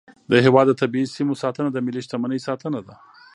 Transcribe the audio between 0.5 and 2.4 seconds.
د طبیعي سیمو ساتنه د ملي شتمنۍ